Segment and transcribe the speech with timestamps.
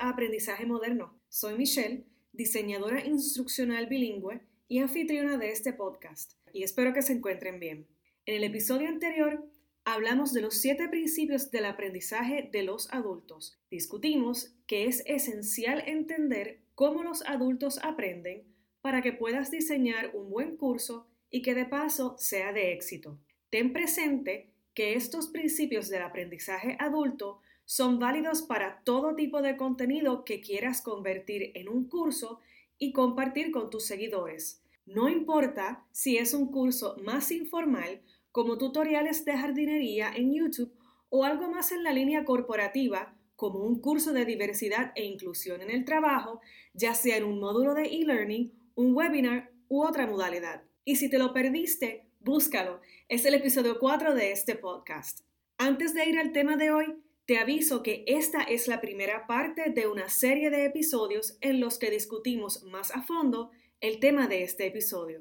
[0.00, 1.18] a Aprendizaje Moderno.
[1.28, 7.58] Soy Michelle, diseñadora instruccional bilingüe y anfitriona de este podcast, y espero que se encuentren
[7.58, 7.86] bien.
[8.24, 9.44] En el episodio anterior
[9.84, 13.58] hablamos de los siete principios del aprendizaje de los adultos.
[13.70, 18.44] Discutimos que es esencial entender cómo los adultos aprenden
[18.80, 23.18] para que puedas diseñar un buen curso y que de paso sea de éxito.
[23.50, 27.40] Ten presente que estos principios del aprendizaje adulto
[27.72, 32.38] son válidos para todo tipo de contenido que quieras convertir en un curso
[32.76, 34.62] y compartir con tus seguidores.
[34.84, 40.70] No importa si es un curso más informal como tutoriales de jardinería en YouTube
[41.08, 45.70] o algo más en la línea corporativa como un curso de diversidad e inclusión en
[45.70, 46.42] el trabajo,
[46.74, 50.62] ya sea en un módulo de e-learning, un webinar u otra modalidad.
[50.84, 52.82] Y si te lo perdiste, búscalo.
[53.08, 55.20] Es el episodio 4 de este podcast.
[55.56, 59.70] Antes de ir al tema de hoy, te aviso que esta es la primera parte
[59.70, 64.42] de una serie de episodios en los que discutimos más a fondo el tema de
[64.42, 65.20] este episodio.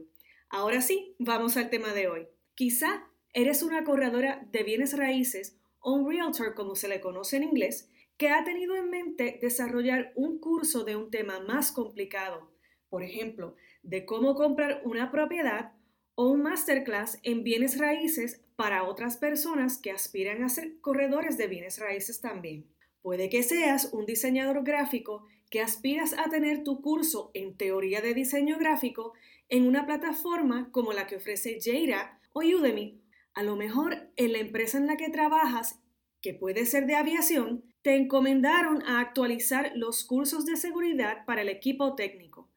[0.49, 2.27] Ahora sí, vamos al tema de hoy.
[2.55, 7.43] Quizá eres una corredora de bienes raíces o un realtor como se le conoce en
[7.43, 12.51] inglés, que ha tenido en mente desarrollar un curso de un tema más complicado,
[12.89, 15.73] por ejemplo, de cómo comprar una propiedad
[16.15, 21.47] o un masterclass en bienes raíces para otras personas que aspiran a ser corredores de
[21.47, 22.67] bienes raíces también.
[23.01, 28.13] Puede que seas un diseñador gráfico que aspiras a tener tu curso en teoría de
[28.13, 29.13] diseño gráfico
[29.49, 33.01] en una plataforma como la que ofrece Jada o Udemy.
[33.33, 35.79] A lo mejor en la empresa en la que trabajas,
[36.21, 41.49] que puede ser de aviación, te encomendaron a actualizar los cursos de seguridad para el
[41.49, 42.50] equipo técnico.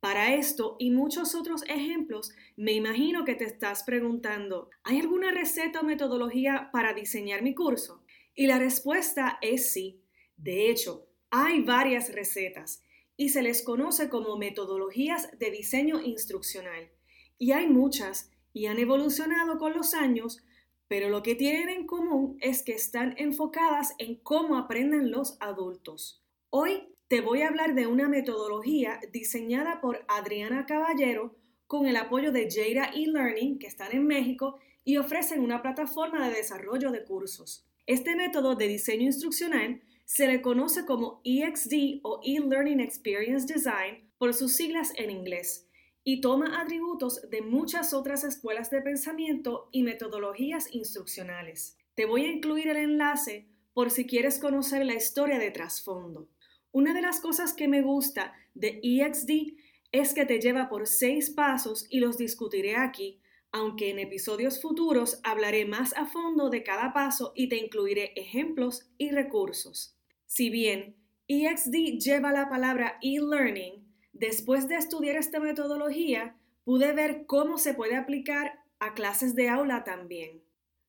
[0.00, 5.80] Para esto y muchos otros ejemplos, me imagino que te estás preguntando, ¿hay alguna receta
[5.80, 8.04] o metodología para diseñar mi curso?
[8.34, 10.00] Y la respuesta es sí.
[10.36, 12.84] De hecho, hay varias recetas
[13.16, 16.90] y se les conoce como metodologías de diseño instruccional.
[17.36, 20.38] Y hay muchas y han evolucionado con los años,
[20.86, 26.22] pero lo que tienen en común es que están enfocadas en cómo aprenden los adultos.
[26.50, 31.34] Hoy te voy a hablar de una metodología diseñada por Adriana Caballero
[31.66, 36.36] con el apoyo de Jada eLearning, que están en México y ofrecen una plataforma de
[36.36, 37.66] desarrollo de cursos.
[37.86, 44.34] Este método de diseño instruccional se le conoce como EXD o eLearning Experience Design por
[44.34, 45.66] sus siglas en inglés
[46.04, 51.78] y toma atributos de muchas otras escuelas de pensamiento y metodologías instruccionales.
[51.94, 56.28] Te voy a incluir el enlace por si quieres conocer la historia de trasfondo.
[56.72, 59.56] Una de las cosas que me gusta de EXD
[59.92, 63.20] es que te lleva por seis pasos y los discutiré aquí,
[63.52, 68.90] aunque en episodios futuros hablaré más a fondo de cada paso y te incluiré ejemplos
[68.98, 69.96] y recursos.
[70.26, 70.96] Si bien
[71.28, 77.96] EXD lleva la palabra e-learning, después de estudiar esta metodología pude ver cómo se puede
[77.96, 80.42] aplicar a clases de aula también.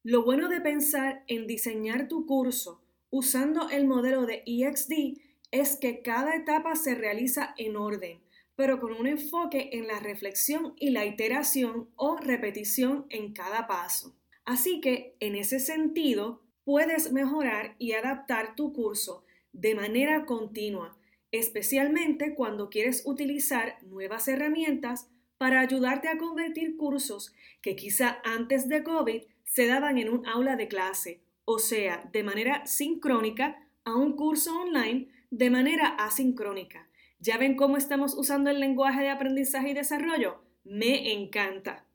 [0.03, 5.19] Lo bueno de pensar en diseñar tu curso usando el modelo de EXD
[5.51, 8.19] es que cada etapa se realiza en orden,
[8.55, 14.15] pero con un enfoque en la reflexión y la iteración o repetición en cada paso.
[14.45, 19.23] Así que, en ese sentido, puedes mejorar y adaptar tu curso
[19.53, 20.97] de manera continua,
[21.31, 28.83] especialmente cuando quieres utilizar nuevas herramientas para ayudarte a convertir cursos que quizá antes de
[28.83, 34.15] COVID se daban en un aula de clase, o sea, de manera sincrónica, a un
[34.15, 36.87] curso online de manera asincrónica.
[37.19, 40.41] ¿Ya ven cómo estamos usando el lenguaje de aprendizaje y desarrollo?
[40.63, 41.85] Me encanta.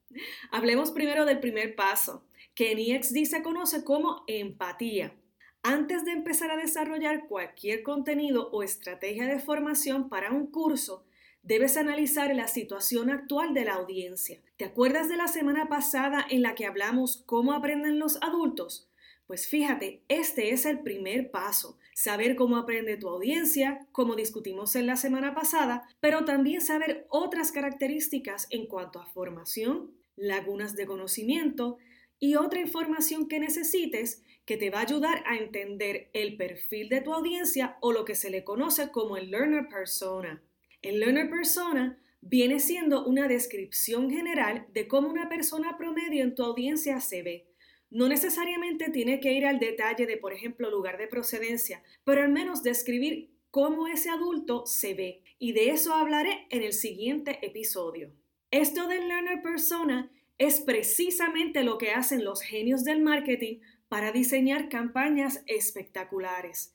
[0.50, 2.25] Hablemos primero del primer paso,
[2.55, 5.15] que en EXD se conoce como empatía.
[5.62, 11.05] Antes de empezar a desarrollar cualquier contenido o estrategia de formación para un curso,
[11.43, 14.41] debes analizar la situación actual de la audiencia.
[14.56, 18.88] ¿Te acuerdas de la semana pasada en la que hablamos cómo aprenden los adultos?
[19.26, 24.87] Pues fíjate, este es el primer paso, saber cómo aprende tu audiencia, como discutimos en
[24.87, 31.79] la semana pasada, pero también saber otras características en cuanto a formación, lagunas de conocimiento
[32.19, 37.00] y otra información que necesites que te va a ayudar a entender el perfil de
[37.00, 40.43] tu audiencia o lo que se le conoce como el learner persona.
[40.82, 46.43] El learner persona viene siendo una descripción general de cómo una persona promedio en tu
[46.43, 47.54] audiencia se ve
[47.94, 52.29] no necesariamente tiene que ir al detalle de, por ejemplo, lugar de procedencia, pero al
[52.29, 55.23] menos describir cómo ese adulto se ve.
[55.38, 58.11] Y de eso hablaré en el siguiente episodio.
[58.50, 64.69] Esto del learner persona es precisamente lo que hacen los genios del marketing para diseñar
[64.69, 66.75] campañas espectaculares.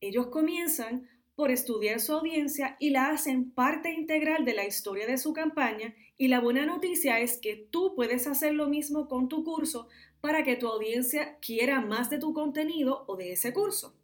[0.00, 5.18] Ellos comienzan por estudiar su audiencia y la hacen parte integral de la historia de
[5.18, 9.42] su campaña y la buena noticia es que tú puedes hacer lo mismo con tu
[9.42, 9.88] curso
[10.20, 13.96] para que tu audiencia quiera más de tu contenido o de ese curso.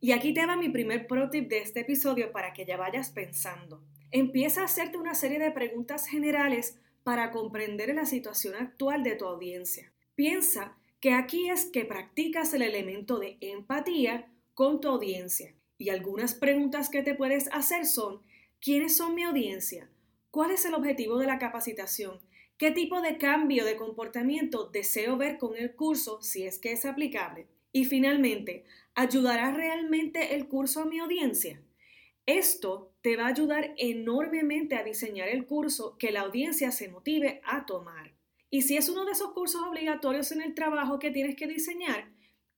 [0.00, 3.10] Y aquí te va mi primer pro tip de este episodio para que ya vayas
[3.10, 3.82] pensando.
[4.10, 9.24] Empieza a hacerte una serie de preguntas generales para comprender la situación actual de tu
[9.24, 9.92] audiencia.
[10.14, 15.54] Piensa que aquí es que practicas el elemento de empatía con tu audiencia.
[15.84, 18.22] Y algunas preguntas que te puedes hacer son,
[18.58, 19.90] ¿quiénes son mi audiencia?
[20.30, 22.20] ¿Cuál es el objetivo de la capacitación?
[22.56, 26.86] ¿Qué tipo de cambio de comportamiento deseo ver con el curso si es que es
[26.86, 27.48] aplicable?
[27.70, 28.64] Y finalmente,
[28.94, 31.60] ¿ayudará realmente el curso a mi audiencia?
[32.24, 37.42] Esto te va a ayudar enormemente a diseñar el curso que la audiencia se motive
[37.44, 38.14] a tomar.
[38.48, 42.08] Y si es uno de esos cursos obligatorios en el trabajo que tienes que diseñar,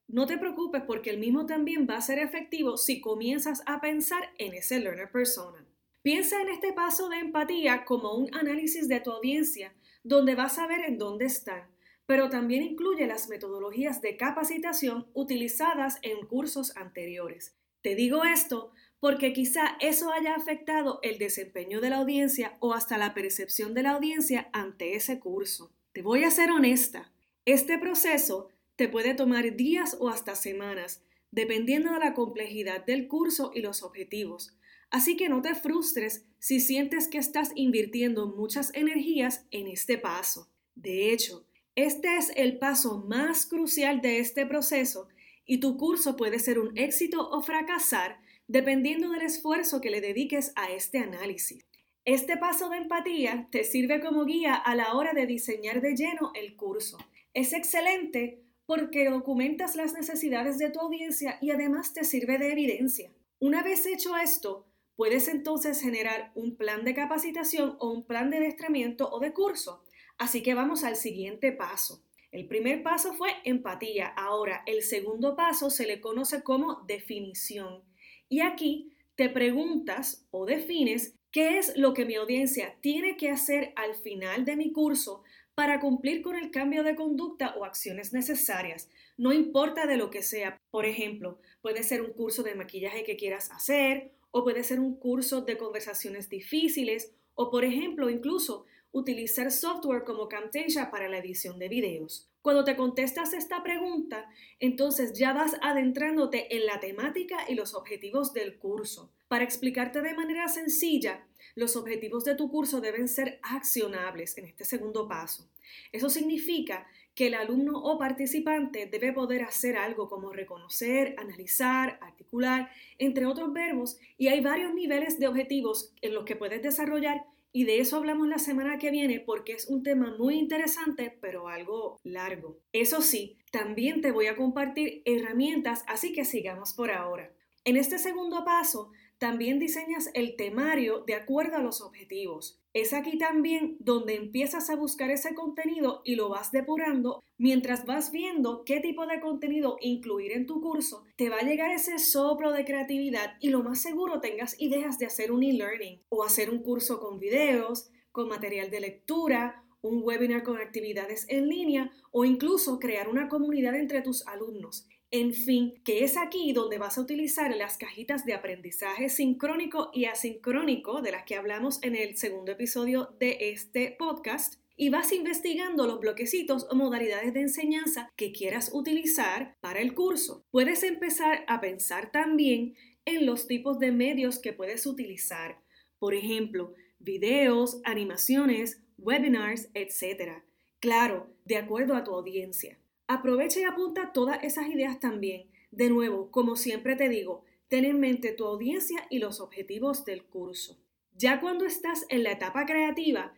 [0.08, 4.30] no te preocupes porque el mismo también va a ser efectivo si comienzas a pensar
[4.38, 5.66] en ese learner persona.
[6.02, 9.74] Piensa en este paso de empatía como un análisis de tu audiencia,
[10.04, 11.68] donde vas a ver en dónde están,
[12.06, 17.56] pero también incluye las metodologías de capacitación utilizadas en cursos anteriores.
[17.82, 22.96] Te digo esto porque quizá eso haya afectado el desempeño de la audiencia o hasta
[22.98, 25.72] la percepción de la audiencia ante ese curso.
[25.92, 27.10] Te voy a ser honesta,
[27.44, 33.50] este proceso te puede tomar días o hasta semanas, dependiendo de la complejidad del curso
[33.54, 34.56] y los objetivos.
[34.90, 40.48] Así que no te frustres si sientes que estás invirtiendo muchas energías en este paso.
[40.74, 41.44] De hecho,
[41.74, 45.08] este es el paso más crucial de este proceso
[45.44, 50.52] y tu curso puede ser un éxito o fracasar dependiendo del esfuerzo que le dediques
[50.54, 51.64] a este análisis.
[52.04, 56.30] Este paso de empatía te sirve como guía a la hora de diseñar de lleno
[56.34, 56.98] el curso.
[57.34, 63.10] Es excelente porque documentas las necesidades de tu audiencia y además te sirve de evidencia.
[63.38, 64.66] Una vez hecho esto,
[64.96, 69.84] puedes entonces generar un plan de capacitación o un plan de adestramiento o de curso.
[70.18, 72.02] Así que vamos al siguiente paso.
[72.32, 74.08] El primer paso fue empatía.
[74.08, 77.82] Ahora, el segundo paso se le conoce como definición.
[78.28, 83.72] Y aquí te preguntas o defines qué es lo que mi audiencia tiene que hacer
[83.76, 85.22] al final de mi curso
[85.56, 88.90] para cumplir con el cambio de conducta o acciones necesarias.
[89.16, 90.60] No importa de lo que sea.
[90.70, 94.96] Por ejemplo, puede ser un curso de maquillaje que quieras hacer, o puede ser un
[94.96, 101.58] curso de conversaciones difíciles, o por ejemplo, incluso utilizar software como Camtasia para la edición
[101.58, 102.28] de videos.
[102.46, 108.32] Cuando te contestas esta pregunta, entonces ya vas adentrándote en la temática y los objetivos
[108.34, 109.12] del curso.
[109.26, 111.26] Para explicarte de manera sencilla,
[111.56, 115.50] los objetivos de tu curso deben ser accionables en este segundo paso.
[115.90, 122.70] Eso significa que el alumno o participante debe poder hacer algo como reconocer, analizar, articular,
[122.98, 127.24] entre otros verbos, y hay varios niveles de objetivos en los que puedes desarrollar
[127.56, 131.48] y de eso hablamos la semana que viene porque es un tema muy interesante, pero
[131.48, 132.60] algo largo.
[132.70, 137.32] Eso sí, también te voy a compartir herramientas, así que sigamos por ahora.
[137.64, 142.60] En este segundo paso, también diseñas el temario de acuerdo a los objetivos.
[142.74, 147.22] Es aquí también donde empiezas a buscar ese contenido y lo vas depurando.
[147.38, 151.72] Mientras vas viendo qué tipo de contenido incluir en tu curso, te va a llegar
[151.72, 156.22] ese soplo de creatividad y lo más seguro tengas ideas de hacer un e-learning o
[156.22, 161.92] hacer un curso con videos, con material de lectura, un webinar con actividades en línea
[162.10, 164.86] o incluso crear una comunidad entre tus alumnos.
[165.12, 170.06] En fin, que es aquí donde vas a utilizar las cajitas de aprendizaje sincrónico y
[170.06, 175.86] asincrónico de las que hablamos en el segundo episodio de este podcast y vas investigando
[175.86, 180.44] los bloquecitos o modalidades de enseñanza que quieras utilizar para el curso.
[180.50, 185.62] Puedes empezar a pensar también en los tipos de medios que puedes utilizar.
[185.98, 190.42] Por ejemplo, videos, animaciones, webinars, etc.
[190.80, 192.78] Claro, de acuerdo a tu audiencia.
[193.08, 195.46] Aprovecha y apunta todas esas ideas también.
[195.70, 200.24] De nuevo, como siempre te digo, ten en mente tu audiencia y los objetivos del
[200.24, 200.78] curso.
[201.16, 203.32] Ya cuando estás en la etapa creativa,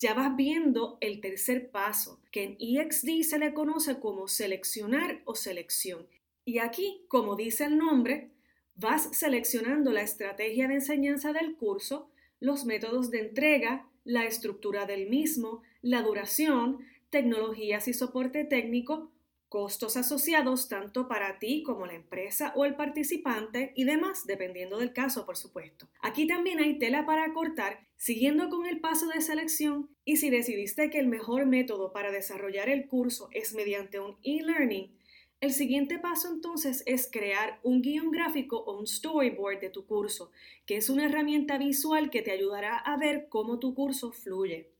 [0.00, 5.36] ya vas viendo el tercer paso, que en EXD se le conoce como seleccionar o
[5.36, 6.08] selección.
[6.44, 8.32] Y aquí, como dice el nombre,
[8.74, 12.10] vas seleccionando la estrategia de enseñanza del curso,
[12.40, 19.11] los métodos de entrega, la estructura del mismo, la duración, tecnologías y soporte técnico,
[19.52, 24.94] costos asociados tanto para ti como la empresa o el participante y demás, dependiendo del
[24.94, 25.90] caso, por supuesto.
[26.00, 30.88] Aquí también hay tela para cortar, siguiendo con el paso de selección y si decidiste
[30.88, 34.96] que el mejor método para desarrollar el curso es mediante un e-learning,
[35.40, 40.30] El siguiente paso entonces es crear un guion gráfico o un storyboard de tu curso,
[40.64, 44.70] que es una herramienta visual que te ayudará a ver cómo tu curso fluye.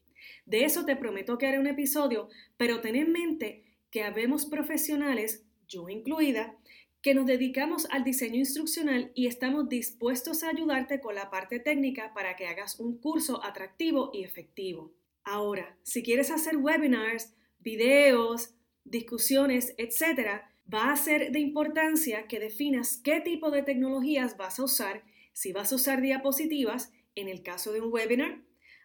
[0.47, 5.45] De eso te prometo que haré un episodio, pero ten en mente que habemos profesionales,
[5.69, 6.59] yo incluida,
[7.03, 12.13] que nos dedicamos al diseño instruccional y estamos dispuestos a ayudarte con la parte técnica
[12.15, 14.93] para que hagas un curso atractivo y efectivo.
[15.25, 23.01] Ahora, si quieres hacer webinars, videos, discusiones, etc., va a ser de importancia que definas
[23.03, 27.73] qué tipo de tecnologías vas a usar, si vas a usar diapositivas, en el caso
[27.73, 28.43] de un webinar,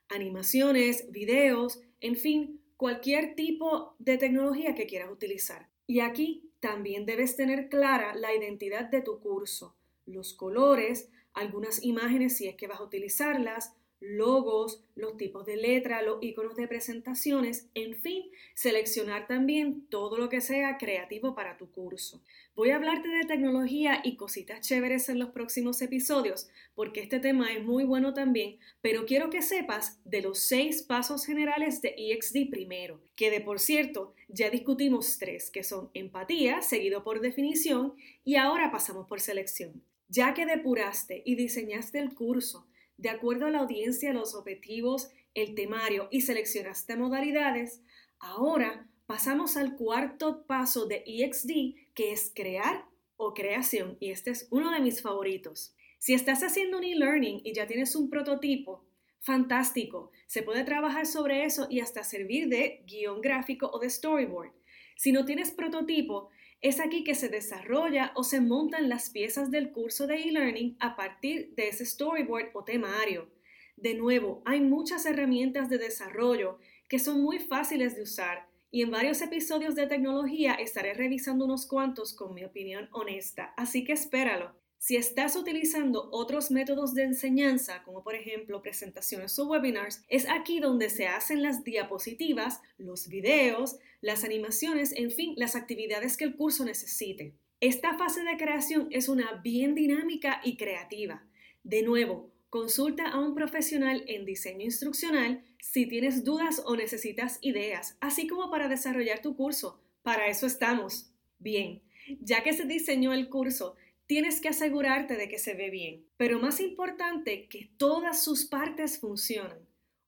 [0.10, 5.68] animaciones, videos, en fin, cualquier tipo de tecnología que quieras utilizar.
[5.88, 12.38] Y aquí también debes tener clara la identidad de tu curso, los colores, algunas imágenes
[12.38, 17.68] si es que vas a utilizarlas, logos, los tipos de letra, los iconos de presentaciones,
[17.74, 18.24] en fin,
[18.54, 22.22] seleccionar también todo lo que sea creativo para tu curso.
[22.56, 27.54] Voy a hablarte de tecnología y cositas chéveres en los próximos episodios, porque este tema
[27.54, 32.50] es muy bueno también, pero quiero que sepas de los seis pasos generales de EXD
[32.50, 38.36] primero, que de por cierto ya discutimos tres, que son empatía, seguido por definición, y
[38.36, 39.82] ahora pasamos por selección.
[40.10, 42.66] Ya que depuraste y diseñaste el curso,
[42.98, 47.82] de acuerdo a la audiencia, los objetivos, el temario y seleccionaste modalidades,
[48.20, 52.86] ahora pasamos al cuarto paso de EXD, que es crear
[53.16, 55.76] o creación, y este es uno de mis favoritos.
[56.00, 58.86] Si estás haciendo un e-learning y ya tienes un prototipo,
[59.20, 64.52] fantástico, se puede trabajar sobre eso y hasta servir de guion gráfico o de storyboard.
[64.96, 66.30] Si no tienes prototipo,
[66.62, 70.96] es aquí que se desarrolla o se montan las piezas del curso de e-learning a
[70.96, 73.30] partir de ese storyboard o temario.
[73.76, 78.92] De nuevo, hay muchas herramientas de desarrollo que son muy fáciles de usar y en
[78.92, 84.57] varios episodios de tecnología estaré revisando unos cuantos con mi opinión honesta, así que espéralo.
[84.80, 90.60] Si estás utilizando otros métodos de enseñanza, como por ejemplo presentaciones o webinars, es aquí
[90.60, 96.36] donde se hacen las diapositivas, los videos, las animaciones, en fin, las actividades que el
[96.36, 97.34] curso necesite.
[97.60, 101.26] Esta fase de creación es una bien dinámica y creativa.
[101.64, 107.98] De nuevo, consulta a un profesional en diseño instruccional si tienes dudas o necesitas ideas,
[108.00, 109.82] así como para desarrollar tu curso.
[110.04, 111.12] Para eso estamos.
[111.40, 111.82] Bien,
[112.22, 113.76] ya que se diseñó el curso,
[114.08, 119.00] tienes que asegurarte de que se ve bien, pero más importante, que todas sus partes
[119.00, 119.60] funcionan.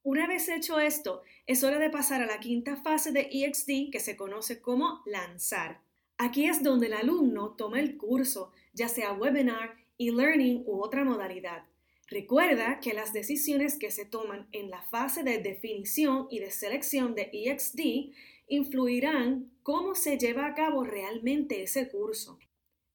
[0.01, 3.99] Una vez hecho esto, es hora de pasar a la quinta fase de EXD que
[3.99, 5.81] se conoce como lanzar.
[6.17, 11.65] Aquí es donde el alumno toma el curso, ya sea webinar, e-learning u otra modalidad.
[12.07, 17.13] Recuerda que las decisiones que se toman en la fase de definición y de selección
[17.13, 18.13] de EXD
[18.47, 22.39] influirán cómo se lleva a cabo realmente ese curso.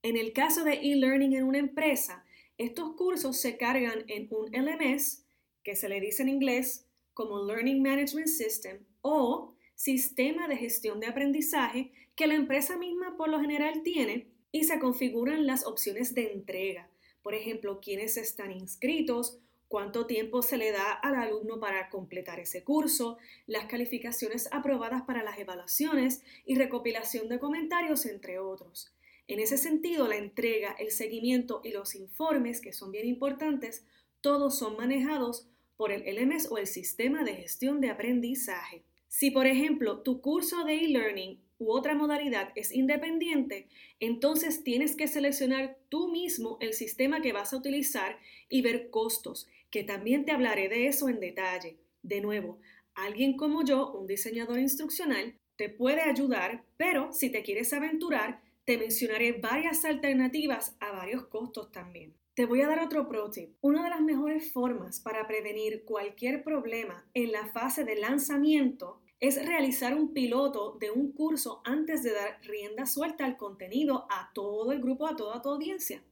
[0.05, 2.27] En el caso de e-learning en una empresa,
[2.59, 5.25] estos cursos se cargan en un LMS,
[5.63, 11.07] que se le dice en inglés como Learning Management System o sistema de gestión de
[11.07, 16.33] aprendizaje que la empresa misma por lo general tiene y se configuran las opciones de
[16.33, 16.91] entrega.
[17.23, 22.63] Por ejemplo, quiénes están inscritos, cuánto tiempo se le da al alumno para completar ese
[22.63, 28.94] curso, las calificaciones aprobadas para las evaluaciones y recopilación de comentarios, entre otros.
[29.27, 33.85] En ese sentido, la entrega, el seguimiento y los informes, que son bien importantes,
[34.21, 38.83] todos son manejados por el LMS o el sistema de gestión de aprendizaje.
[39.09, 43.69] Si, por ejemplo, tu curso de e-learning u otra modalidad es independiente,
[44.01, 49.49] entonces tienes que seleccionar tú mismo el sistema que vas a utilizar y ver costos,
[49.71, 51.77] que también te hablaré de eso en detalle.
[52.03, 52.59] De nuevo,
[52.95, 58.79] alguien como yo, un diseñador instruccional, te puede ayudar, pero si te quieres aventurar, te
[58.79, 62.15] mencionaré varias alternativas a varios costos también.
[62.35, 63.55] Te voy a dar otro pro tip.
[63.61, 69.45] Una de las mejores formas para prevenir cualquier problema en la fase de lanzamiento es
[69.47, 74.73] realizar un piloto de un curso antes de dar rienda suelta al contenido a todo
[74.73, 76.03] el grupo, a toda tu audiencia.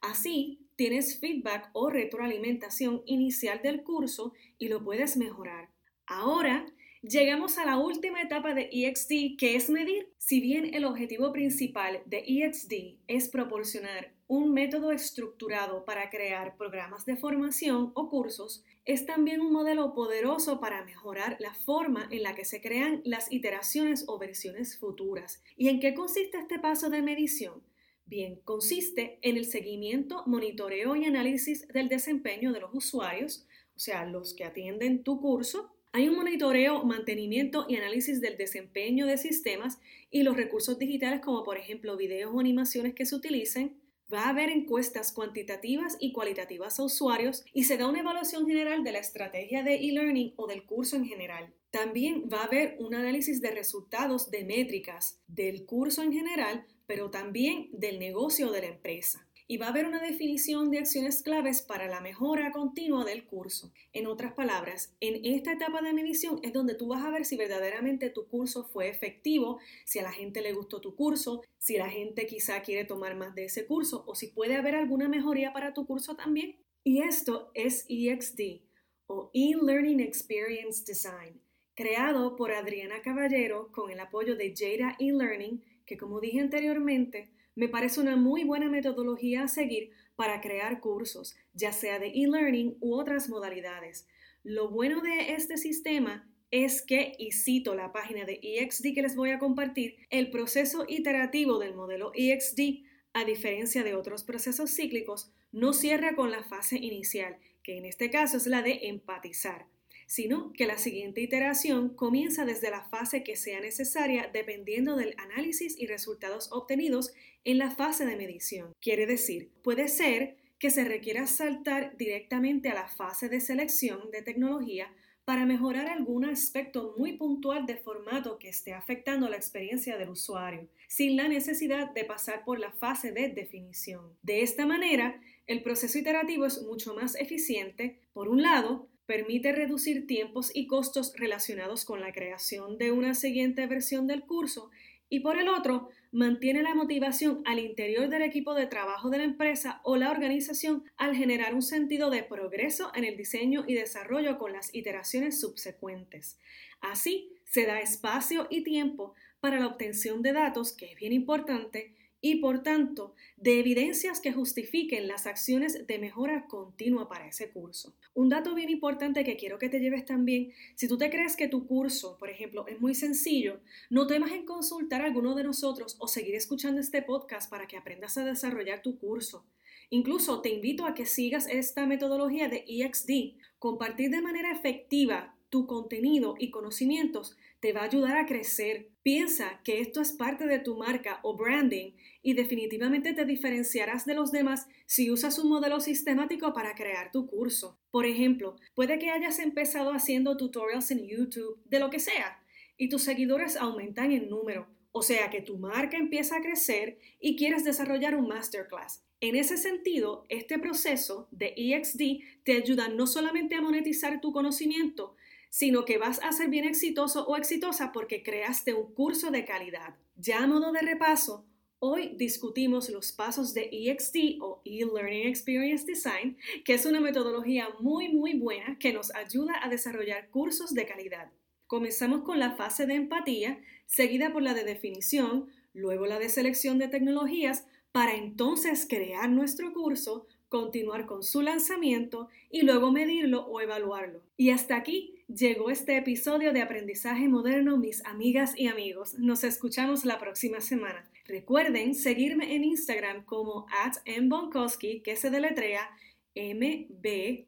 [0.00, 5.70] Así, tienes feedback o retroalimentación inicial del curso y lo puedes mejorar.
[6.06, 6.66] Ahora,
[7.06, 10.08] Llegamos a la última etapa de EXD, que es medir.
[10.16, 17.04] Si bien el objetivo principal de EXD es proporcionar un método estructurado para crear programas
[17.04, 22.34] de formación o cursos, es también un modelo poderoso para mejorar la forma en la
[22.34, 25.42] que se crean las iteraciones o versiones futuras.
[25.58, 27.62] ¿Y en qué consiste este paso de medición?
[28.06, 33.46] Bien, consiste en el seguimiento, monitoreo y análisis del desempeño de los usuarios,
[33.76, 39.06] o sea, los que atienden tu curso, Hay un monitoreo, mantenimiento y análisis del desempeño
[39.06, 39.78] de sistemas
[40.10, 43.78] y los recursos digitales como por ejemplo videos o animaciones que se utilicen.
[44.12, 48.82] Va a haber encuestas cuantitativas y cualitativas a usuarios y se da una evaluación general
[48.82, 51.54] de la estrategia de e-learning o del curso en general.
[51.70, 57.10] También va a haber un análisis de resultados de métricas del curso en general, pero
[57.10, 61.62] también del negocio de la empresa y va a haber una definición de acciones claves
[61.62, 63.72] para la mejora continua del curso.
[63.92, 67.36] En otras palabras, en esta etapa de medición es donde tú vas a ver si
[67.36, 71.90] verdaderamente tu curso fue efectivo, si a la gente le gustó tu curso, si la
[71.90, 75.74] gente quizá quiere tomar más de ese curso o si puede haber alguna mejoría para
[75.74, 76.56] tu curso también.
[76.82, 78.62] Y esto es EXD
[79.06, 81.40] o E-Learning Experience Design,
[81.74, 87.68] creado por Adriana Caballero con el apoyo de Jada eLearning, que como dije anteriormente, me
[87.68, 92.94] parece una muy buena metodología a seguir para crear cursos, ya sea de e-learning u
[92.94, 94.06] otras modalidades.
[94.42, 99.16] Lo bueno de este sistema es que, y cito la página de EXD que les
[99.16, 105.32] voy a compartir, el proceso iterativo del modelo EXD, a diferencia de otros procesos cíclicos,
[105.52, 109.66] no cierra con la fase inicial, que en este caso es la de empatizar
[110.06, 115.78] sino que la siguiente iteración comienza desde la fase que sea necesaria dependiendo del análisis
[115.78, 117.12] y resultados obtenidos
[117.44, 118.72] en la fase de medición.
[118.80, 124.22] Quiere decir, puede ser que se requiera saltar directamente a la fase de selección de
[124.22, 124.90] tecnología
[125.24, 130.68] para mejorar algún aspecto muy puntual de formato que esté afectando la experiencia del usuario,
[130.86, 134.16] sin la necesidad de pasar por la fase de definición.
[134.22, 140.06] De esta manera, el proceso iterativo es mucho más eficiente, por un lado, permite reducir
[140.06, 144.70] tiempos y costos relacionados con la creación de una siguiente versión del curso
[145.08, 149.24] y por el otro, mantiene la motivación al interior del equipo de trabajo de la
[149.24, 154.38] empresa o la organización al generar un sentido de progreso en el diseño y desarrollo
[154.38, 156.38] con las iteraciones subsecuentes.
[156.80, 161.94] Así, se da espacio y tiempo para la obtención de datos, que es bien importante,
[162.24, 167.94] y por tanto de evidencias que justifiquen las acciones de mejora continua para ese curso.
[168.14, 171.48] Un dato bien importante que quiero que te lleves también, si tú te crees que
[171.48, 173.60] tu curso, por ejemplo, es muy sencillo,
[173.90, 177.76] no temas en consultar a alguno de nosotros o seguir escuchando este podcast para que
[177.76, 179.44] aprendas a desarrollar tu curso.
[179.90, 183.36] Incluso te invito a que sigas esta metodología de EXD.
[183.58, 188.90] Compartir de manera efectiva tu contenido y conocimientos te va a ayudar a crecer.
[189.02, 194.12] Piensa que esto es parte de tu marca o branding y definitivamente te diferenciarás de
[194.12, 197.78] los demás si usas un modelo sistemático para crear tu curso.
[197.90, 202.38] Por ejemplo, puede que hayas empezado haciendo tutorials en YouTube de lo que sea
[202.76, 207.34] y tus seguidores aumentan en número, o sea que tu marca empieza a crecer y
[207.34, 209.02] quieres desarrollar un masterclass.
[209.22, 215.16] En ese sentido, este proceso de EXD te ayuda no solamente a monetizar tu conocimiento,
[215.54, 219.94] sino que vas a ser bien exitoso o exitosa porque creaste un curso de calidad.
[220.16, 221.44] Ya a modo de repaso,
[221.78, 228.08] hoy discutimos los pasos de EXD o E-Learning Experience Design, que es una metodología muy
[228.08, 231.30] muy buena que nos ayuda a desarrollar cursos de calidad.
[231.68, 236.80] Comenzamos con la fase de empatía, seguida por la de definición, luego la de selección
[236.80, 243.60] de tecnologías, para entonces crear nuestro curso, continuar con su lanzamiento y luego medirlo o
[243.60, 244.20] evaluarlo.
[244.36, 249.18] Y hasta aquí llegó este episodio de Aprendizaje Moderno, mis amigas y amigos.
[249.18, 251.08] Nos escuchamos la próxima semana.
[251.26, 255.90] Recuerden seguirme en Instagram como at mbonkowski, que se deletrea
[256.34, 257.44] M-B-O-N-K-O-S-K-Y.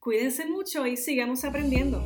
[0.00, 2.02] Cuídense mucho y sigamos aprendiendo.